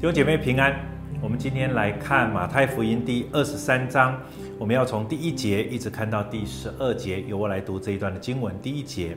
[0.00, 0.74] 弟兄姐妹平安，
[1.20, 4.18] 我们今天来看马太福音第二十三章，
[4.58, 8.58] 我们要从第一节一直看到第十二节，由我来读这一段的经文。
[8.62, 9.14] 第一节，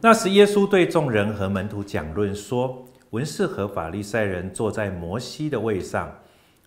[0.00, 6.10] 那时耶稣对众人和门徒讲论说：文士和法利赛人坐在摩西的位上，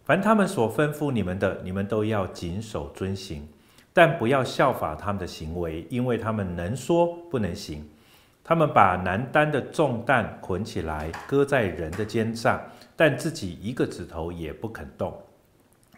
[0.03, 3.47] 凡他们所吩咐你们的，你们都要谨守遵行，
[3.91, 7.89] 但不要效法他们的行为，因为他们能说不能行。
[8.43, 12.61] 他们把难担的重担捆起来，搁在人的肩上。
[12.95, 15.13] 但自己一个指头也不肯动，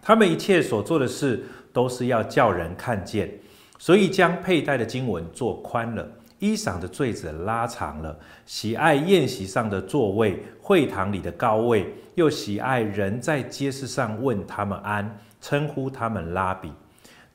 [0.01, 3.31] 他们一切所做的事都是要叫人看见，
[3.77, 6.07] 所以将佩戴的经文做宽了，
[6.39, 16.71] 衣裳的坠子拉长了，喜爱宴席上的座位，会堂里的高位，又喜爱人在街市上问他们安，称呼他们拉比。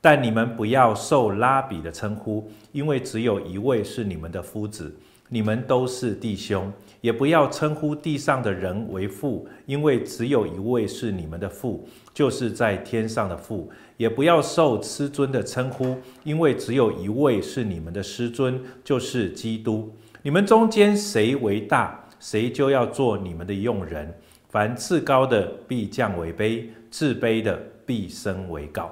[0.00, 4.92] 但你们不要受拉比的称呼，因为只有一位是你们的夫子。
[5.28, 6.70] 你们都是弟兄，
[7.02, 13.70] 也不要称呼地上的人为父，因为只有一位是你们的父，就是在天上的父。
[13.98, 19.92] 也不要受师尊的称呼，因为只有一位是你们的师尊，就是基督。
[20.22, 24.12] 你们中间谁为大，谁就要做你们的用人。
[24.48, 28.90] 凡自高的必降为卑，自卑的必升为高。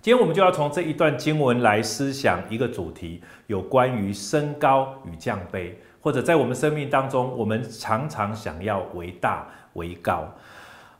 [0.00, 5.70] 今天我们就要从这一段经文来思想一个主题，有关于升高与降卑，
[6.04, 10.28] 或者在我们生命当中，我们常常想要为大为高。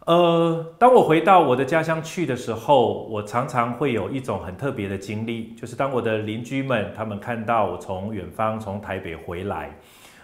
[0.06, 9.77] 呃，当我回到我的家乡去的时候，我常常会有一种很特别的经历，就是当我的邻居们他们看到我从远方从台北回来，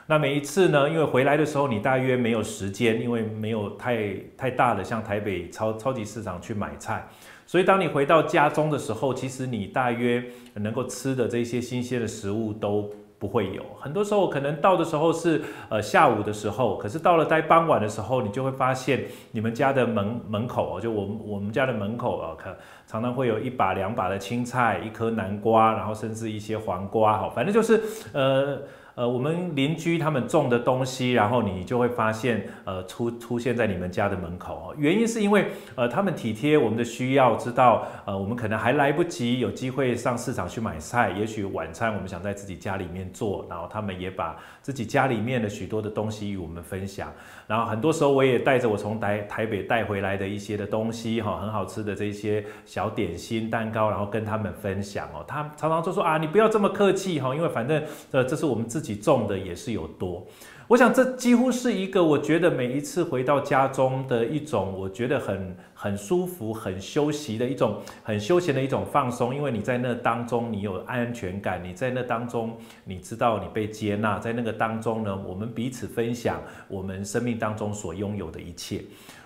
[0.06, 7.06] 那每一次呢，因为回来的时候你大约没有时间，因为没有太太大的像台北超超级市场去买菜。
[7.44, 13.62] 所以，当你回到家中的时候，其实你大约能够吃的这些新鲜的食物都不会有。
[13.78, 22.56] 很多时候，可能到的时候是呃下午的时候，可是到了待傍晚的时候，你就会发现你们家的门门口哦，就我们我们家的门口啊，可
[22.90, 27.80] 常常会有一把两把的青菜，一颗南瓜，然后甚至一些黄瓜，哈，反正就是
[28.12, 28.60] 呃。
[28.96, 34.74] 呃，我们邻居他们种的东西，然后你就会发现，呃，出出现在你们家的门口哦。
[34.76, 35.46] 原因是因为，
[35.76, 47.10] 呃，他们体贴我们的需要，知道，呃，我们可能还来不及有机会上市场去买菜，也许晚餐我们想在自己家里面做，然后他们也把自己家里面的许多的东西与我们分享。
[47.46, 55.24] 然后很多时候我也带着我从台台北带回来的一些的东西，哈，很好吃的这些小小点心、蛋糕，然后跟他们分享哦。
[55.26, 57.82] 他常常就说啊，你不要这么客气哈，因为反正，
[58.12, 59.00] 呃，这是我们自己。
[59.00, 60.26] 种的也是有多，
[60.68, 69.34] 我想这几乎是一个我觉得每一次回到家中的一种，我觉得很很舒服、很休息的一种、很休闲的一种放松。
[69.34, 74.18] 因为你在那当中，你有安全感；你在那当中，你知道你被接纳。
[74.18, 78.82] 在那个当中呢，我们彼此分享我们生命当中所拥有的一切。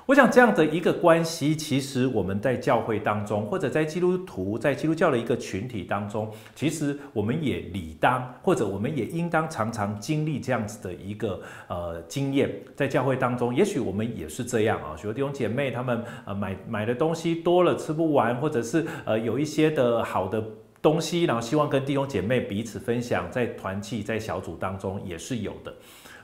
[0.06, 12.54] 我想这样的一个关系，其实我们在教会当中，或者在基督徒、在基督教的一个群体当中，其实我们也理当，或者我们也应当常常经历这样子的一个呃经验。
[12.76, 20.44] 在教会当中，也许我们也是这样啊，许多弟兄姐妹他们呃买买的东西多了吃不完，或者是呃有一些的好的
[20.82, 25.75] 东西，然后希望跟弟兄姐妹彼此分享，在团契、在小组当中也是有的。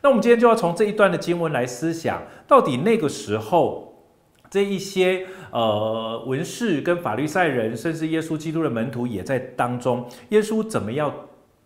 [0.03, 4.07] 那我们今天就要从这一段的经文来思想，到底那个时候
[4.51, 11.15] 这一些呃文士跟法律赛人，甚至耶稣基督的门徒也在当中，耶稣怎么样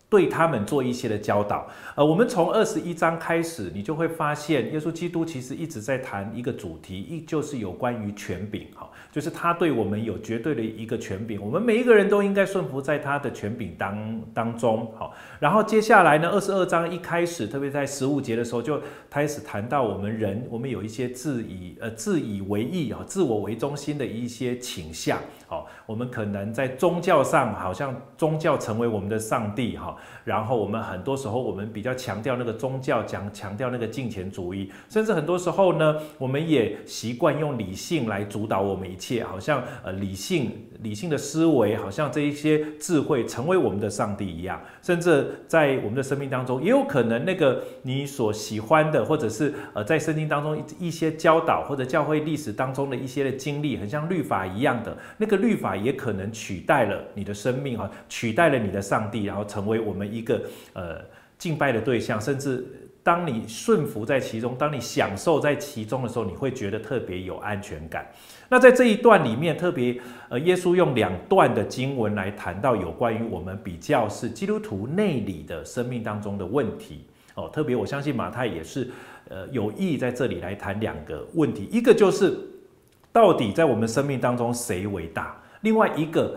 [0.09, 1.67] 对他们做一些的教导？
[1.95, 8.89] 呃，我们从二十一章开始，你就会发现，耶稣基督其实一直在谈一个主题，一就是有关于权柄，哈。
[9.11, 14.91] 就是他对我们有绝对的一个权柄，我们每一个人都应该顺服在他的权柄当当中。
[14.97, 25.17] 好，然后接下来呢，二十二章一开始，特别在十五节的时候，就开始谈到我们人，我们有一些自以呃自以为义啊，自我为中心的一些倾向。
[25.47, 29.95] 好，我们可能在宗教上，好像宗教成为我们的上帝哈。
[30.23, 39.23] 然后我们很多时候，我们比较强调那个宗教，讲强调那个金钱主义，甚至很多时候呢，我们也习惯用理性来主导我们一切。
[39.23, 60.41] 好像呃理性理性的思维，好像这一些智慧成为我们的上帝一样，甚至在我们的生命当中，也有可能那个你所喜欢的，或者是呃在圣经当中一些教导，或者教会历史当中的一些的经历，很像律法一样的，那个律法也可能取代了你的生命啊，取代了你的上帝，然后成为我们一个
[60.73, 60.99] 呃
[61.37, 62.65] 敬拜的对象，甚至
[63.03, 68.09] 当你顺服在其中，当你享受在其中的时候，你会觉得特别有安全感。
[68.49, 69.99] 那在这一段里面，特别
[70.29, 77.05] 呃，耶稣用两段的经文来谈到有关于我们比较是基督徒内里的生命当中的问题。
[77.35, 77.47] 哦。
[77.53, 78.89] 特别我相信马太也是
[79.29, 82.35] 呃有意在这里来谈两个问题，一个就是
[83.11, 86.35] 到底在我们生命当中谁为大，另外一个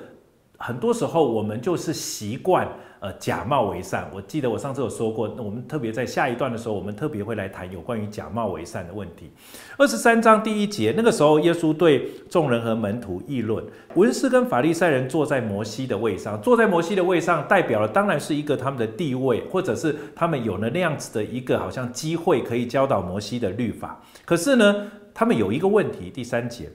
[0.59, 2.69] 很多时候我们就是习惯。
[3.01, 4.11] 呃，假冒为善。
[4.13, 9.31] 我记得我上次有说过，我们特别在下一段的时候，我们特别会来谈有关于假冒为善的问题。
[9.77, 13.65] 二十三章第一节，那个时候耶稣对众人和门徒议论，
[13.95, 24.01] 文士跟法利赛人坐在摩西的位上，坐在摩西的位上，代表了当然是一个他们的地位，或者是他们有了那样子的一个好像机会可以教导摩西的律法。
[24.25, 26.69] 可是呢，他们有一个问题，第三节。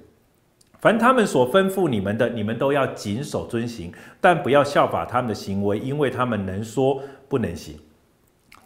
[0.83, 3.89] 凡他们所吩咐你们的，你们都要谨守遵行，
[4.19, 7.80] 但不要效法他们的行为，因为他们能说不能行。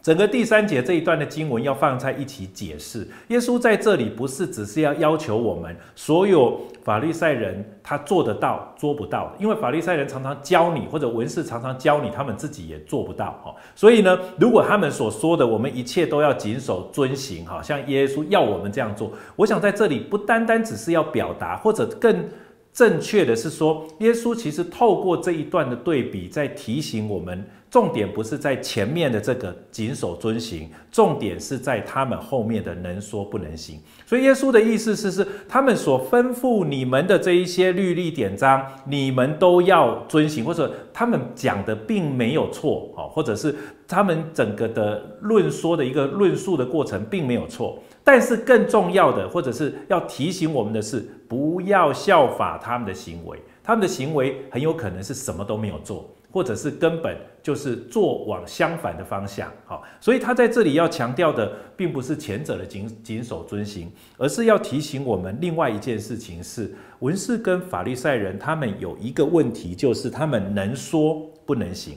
[0.00, 3.06] 整个第三节这一段的经文要放在一起解释。
[3.28, 13.54] 耶稣在这里不是只是要要求我们所有法利赛人他做得到做不到，因为法利赛人常常教你，或者文士常常教你，他们自己也做不到哈。
[13.74, 22.24] 所以呢，如果他们所说的我们一切都要谨守遵行哈，像耶稣要我们这样做，我想在这里不单单只是要表达，或者更
[22.72, 27.44] 正确的是说，耶稣其实透过这一段的对比，在提醒我们。
[27.70, 33.78] 重点不是在前面的这个谨守遵行，重点是在他们后面的能说不能行。
[34.06, 43.54] 所以耶稣的意思是，是他们所吩咐你们的这一些律例典章，你们都要遵行，或者他们讲的并没有错哦，或者是
[43.86, 47.78] 他们整个的论说的一个论述的过程并没有错。
[48.02, 56.08] 但是更重要的，或者是要提醒我们的是，不要效法他们的行为，他们的行为很有可能是什么都没有做。
[56.30, 71.14] 或者是根本就是做往相反的方向，好，所以他在这里要强调的，并不是前者的谨谨守遵行，而是要提醒我们另外一件事情是，文士跟法律赛人他们有一个问题，就是他们能说
[71.46, 71.96] 不能行。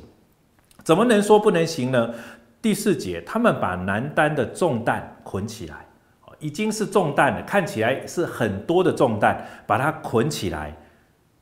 [0.84, 2.14] 怎么能说不能行呢？
[2.62, 5.86] 第四节，他们把男单的重担捆起来，
[6.40, 10.76] 已经是重担了，看起来是很多的重担，把它捆起来，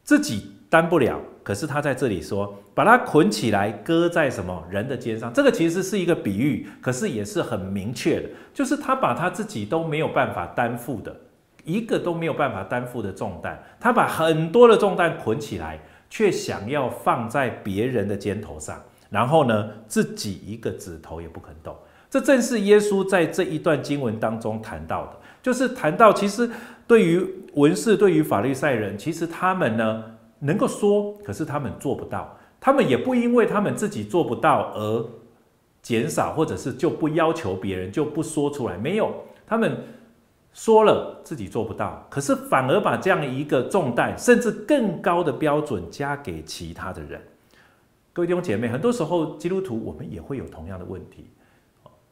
[0.03, 1.19] 自己担不了。
[1.41, 5.33] 可是他在这里说，把它捆起来，搁在什么人的肩上？
[5.33, 11.15] 这个其实是一个比喻，可是也是很明确的，就是他把他自己都没有办法担负的，
[11.63, 18.79] 一个都没有办法担负的重担，他把很多的重担捆起来，却想要放在别人的肩头上，
[19.09, 21.75] 然后呢，自己一个指头也不肯动。
[22.11, 26.47] 这正是耶稣在这一段经文当中谈到的，就是谈到其实
[26.85, 30.03] 对于文士、对于法利赛人，其实他们呢。
[30.39, 32.37] 能够说，可是他们做不到。
[32.59, 35.05] 他们也不因为他们自己做不到而
[35.81, 38.77] 减少，或者是就不要求别人，就不说出来。
[38.77, 39.13] 没有，
[39.47, 39.77] 他们
[40.51, 47.21] 说了自己做不到，可是反而把这样一个重担，甚至更高的标准加给其他的人。
[48.11, 51.27] 各位弟兄姐妹，很多时候基督徒我们也会有同样的问题。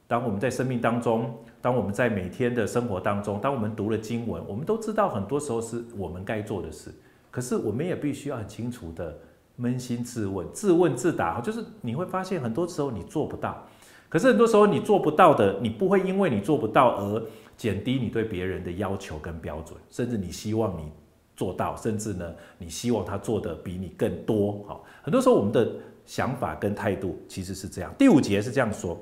[0.07, 6.93] 当我们在生命当中，当我们在每天的生活当中，当我们读了经文，我们都知道很多时候是我们该做的事。
[7.37, 9.15] 可是我们也必须要很清楚的
[9.59, 13.63] 扪心自问、自问自答，就是你会发现很多时候你做不到，
[14.09, 17.23] 可是很多时候你做不到的，你不会因为你做不到而
[17.55, 20.91] 减低你对别人的要求跟标准，甚至你希望你
[21.35, 24.65] 做到，甚至呢，你希望他做的比你更多。
[24.67, 25.71] 好，很多时候我们的
[26.07, 27.93] 想法跟态度其实是这样。
[27.99, 28.99] 第五节是这样说，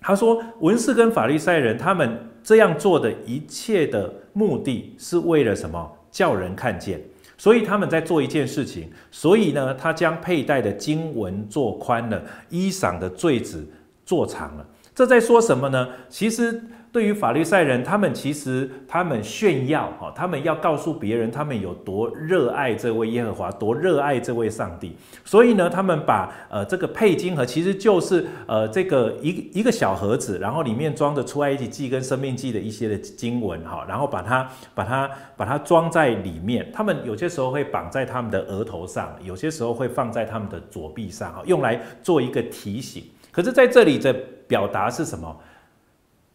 [0.00, 5.90] 他说文士跟法利赛人他们这样做的一切的目的是为了什么？
[6.12, 7.02] 叫人看见。
[7.42, 13.66] 所以他们在做一件事情，所以呢，他将佩戴的经文做宽了，衣裳的坠子
[14.06, 14.64] 做长了。
[14.94, 15.88] 这在说什么呢？
[16.08, 16.62] 其实。
[16.92, 24.94] 对于法律赛人，他们其实他们炫耀哈，他们要告诉别人他们有多热爱这位耶和华，多热爱这位上帝。
[25.24, 36.70] 所以呢，他们把呃这个佩金盒，其实就是呃这个一一个小盒子，然后里面装着出埃及记跟生命记的一些的经文哈，然后把它把它把它装在里面。
[36.74, 43.02] 他们有些时候会绑在他们的额头上，有些时候会放在他们的左臂上哈，用来做一个提醒。
[43.30, 44.12] 可是在这里的
[44.46, 45.34] 表达是什么？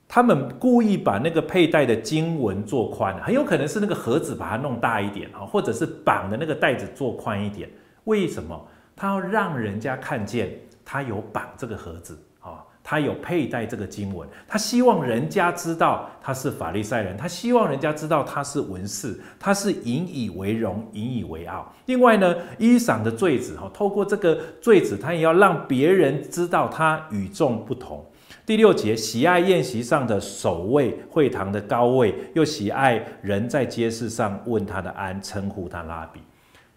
[0.07, 7.69] 他们故意把那个佩戴的经文做宽，很有可能是那个盒子把它弄大一点啊，或者是绑的那个带子做宽一点。
[8.05, 8.67] 为什么？
[8.95, 10.49] 他要让人家看见
[10.83, 21.71] 他有绑这个盒子啊，他有佩戴这个经文，他希望人家知道他是法利赛人，他希望人家知道他是文士，他是引以为荣、引以为傲。
[21.85, 28.03] 另外呢，衣裳的坠子哈，透过这个坠子，他也要让别人知道他与众不同。
[28.47, 36.21] 第六节，喜爱宴席上的首位，会堂的高位，又喜爱人在街市上问他的安，称呼他拉比。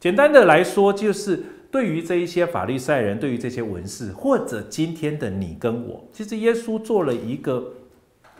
[0.00, 7.64] 简单的来说，就是对于这一些法利赛人，对于这些文士，或者今天的你跟我，其实耶稣做了一个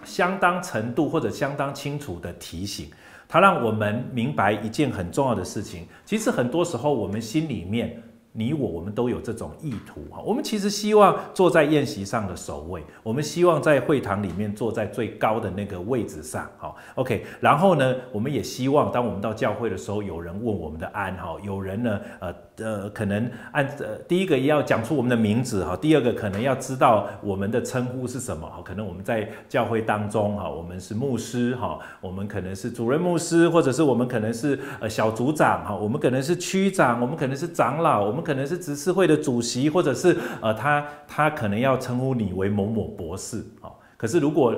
[0.03, 2.91] 相当程度或者相当清楚的提醒，
[3.29, 5.87] 他让我们明白一件很重要的事情。
[6.05, 8.03] 其实很多时候，我们心里面。
[8.33, 17.25] 你我我们都有这种意图哈，我们其实希望坐在宴席上的首位，我们希望在会堂里面坐在最高的那个位置上，哈，OK。
[17.41, 22.33] 然后呢，我们也希望当我们到教会的时候，有人问我们的安哈，有人呢，呃
[22.63, 38.21] 呃，可能按呃第一个要讲出我们的名字哈，第二个可能要知道我们的称呼是什么哈，可能我们在教会当中哈，我们是牧师哈，我们可能是主任牧师，或者是我们可能是呃小组长哈，我们可能是区长，我们可能是长老，我们。
[38.21, 44.55] 可能是执事会的主席，或者是呃，他他可能要称呼你为某某博士，哈，可是如果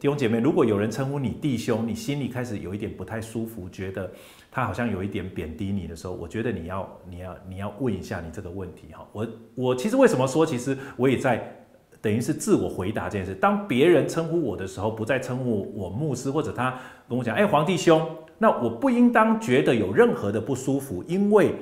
[0.00, 4.10] 弟兄姐妹，如果有人称呼你弟兄，你心里开始有一点不太舒服，觉得
[4.50, 9.06] 他好像有一点贬低你的时候，我觉得你要你要你要问一下你这个问题哈。
[9.12, 11.64] 我我其实为什么说，其实我也在
[12.00, 13.34] 等于是自我回答这件事。
[13.34, 18.08] 当别人称呼我的时候，不再称呼我牧师，或者他跟我讲，哎，黄弟兄，
[18.38, 21.54] 那我不应当觉得有任何的不舒服，因为。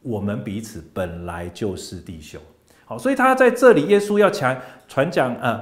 [0.00, 2.40] 我们彼此本来就是弟兄，
[2.84, 5.60] 好，所以他在这里，耶稣要强传讲，呃，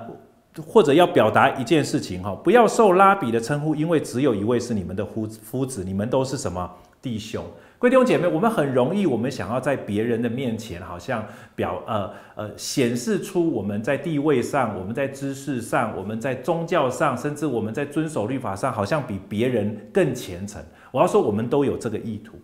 [0.65, 6.71] 或者要表达一件事情，哈，不要受拉比的称呼，因为只有一位是你们的夫夫子，你们都是什么
[7.03, 7.45] 弟兄？
[7.79, 11.23] 各位弟兄姐妹，我们很容易，我们想要在别人的面前，好像
[11.55, 20.63] 表，呃呃，显示出我们在地位上，我们在知识上，我们在宗教上，甚至我们在遵守律法上，好像比别人更虔诚。
[20.91, 22.39] 我要说，我们都有这个意图。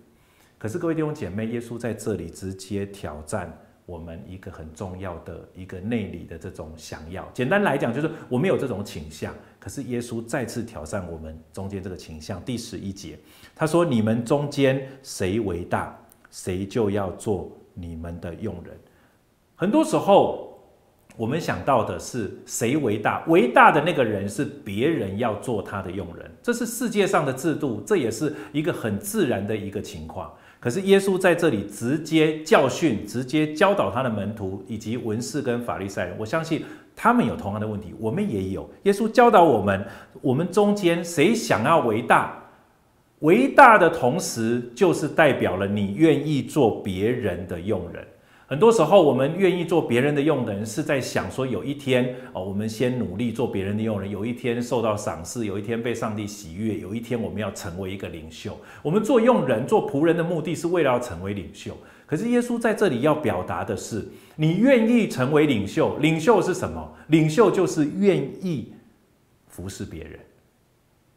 [0.58, 3.50] 可是各位弟兄姐妹，耶稣在这里直接挑战
[3.92, 7.28] 我们一个很重要的一个内里的这种想要。
[7.34, 9.34] 简单来讲，就是我们有这种倾向。
[9.60, 12.42] 可是耶稣再次挑战我们中间这个倾向。
[12.42, 13.18] 第十一节，
[13.54, 15.94] 他说：“你们中间谁为大，
[16.30, 18.74] 谁就要做你们的用人。”
[19.54, 20.58] 很多时候，
[21.18, 23.22] 我们想到的是谁为大？
[23.26, 30.32] 为大的那个人是别人要做他的用人，这是世界上的制度，这也是一个很自然的一个情况。
[30.62, 36.64] 可是耶稣在这里直接教训、直接教导他的门徒以及文士跟法律赛人，我相信
[36.94, 38.70] 他们有同样的问题，我们也有。
[38.84, 39.84] 耶稣教导我们，
[40.20, 42.38] 我们中间谁想要为大？
[43.18, 48.06] 为大的同时，就是代表了你愿意做别人的佣人。
[48.52, 58.54] 很多时候，我们愿意做别人的用人，是在想说，有一天哦，我们先努力做别人的用人，有一天受到赏识，有一天被上帝喜悦，有一天我们要成为一个领袖。
[58.82, 61.74] 我们做用人、做仆人的目的是为了要成为领袖。
[62.04, 64.06] 可是耶稣在这里要表达的是，
[64.36, 66.94] 你愿意成为领袖，领袖是什么？
[67.06, 68.74] 领袖就是愿意
[69.48, 70.20] 服侍别人。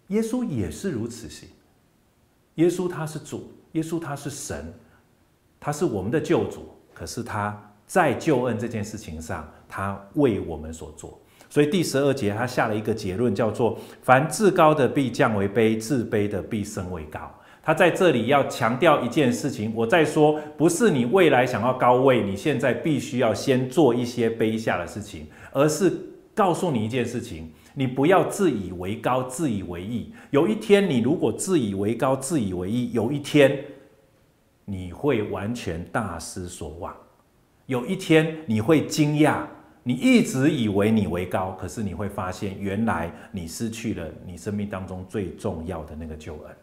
[0.07, 1.49] 耶稣也是如此行。
[2.53, 4.73] 耶稣他是主，耶稣他是神，
[5.59, 6.69] 他是我们的救主。
[6.95, 11.19] 可是他在救恩这件事情上，他为我们所做。
[11.49, 17.19] 所以第十二节他下了一个结论，叫做“凡自高的必降为卑，自卑的必升为高”。
[17.61, 25.91] 他在这里要强调一件事情，我再说，不是你未来想要高位，你现在必须要先做一些卑下的事情，而是
[26.33, 30.11] 告诉你一件事情：你不要自以为高、自以为意。
[30.31, 33.63] 有一天，你如果自以为高、自以为意，有一天。
[34.65, 36.95] 你会完全大失所望，
[37.67, 39.45] 有一天你会惊讶，
[39.83, 46.55] 你一直以为你为高，可是你会发现，原来你失去了你生命当中最重要的那个救恩。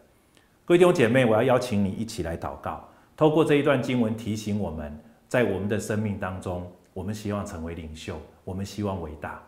[0.65, 4.97] 各位弟兄姐妹，我要邀请你一起来祷告，透过这一段经文提醒我们，
[5.29, 9.41] 在我们的生命当中，我们希望成为领袖，我们希望伟大，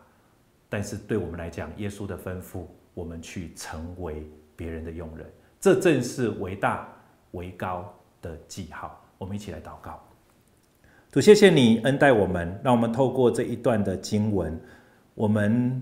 [0.70, 6.88] 但是对我们来讲，耶稣的吩咐，我们去成为别人的佣人，这正是为大
[7.32, 7.94] 为高
[8.26, 10.02] 的记号，我们一起来祷告。
[11.12, 14.58] 主，谢谢你恩待我们，让我们透过这一段的经文，
[15.14, 15.80] 我们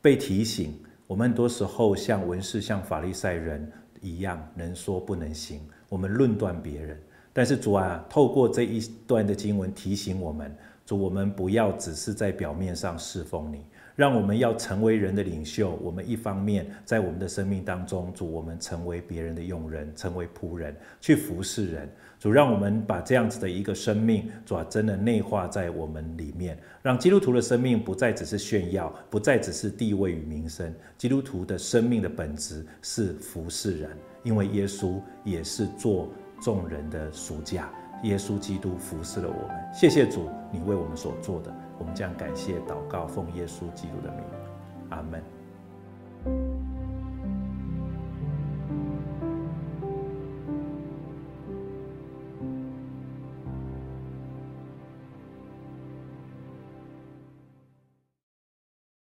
[0.00, 3.70] 被提醒，我们很多时候像文士、像法利赛人
[4.00, 6.98] 一样，能说不能行，我们论断别人。
[7.32, 13.64] 但是主啊，透过这一段的经文提醒我们，主，我们不要只是在表面上侍奉你。
[13.94, 15.78] 让我们要成为人的领袖。
[15.82, 21.88] 我们一方面在我们的生命当中，主，我们成为别人的用人，成为仆人，去服侍人。
[22.18, 30.72] 主，让我们把这样子的一个生命，主啊，真的内化在我们里面，让基督徒的生命不再只是炫耀，不再只是地位与名声。
[30.96, 33.90] 基督徒的生命的本质是服侍人，
[34.22, 36.08] 因为耶稣也是做
[36.40, 37.68] 众人的赎价。
[38.04, 39.56] 耶稣基督服侍了我们。
[39.72, 41.52] 谢谢主，你为我们所做的。
[41.82, 44.22] 我们将感谢祷告，奉耶稣基督的名，
[44.90, 45.20] 阿门。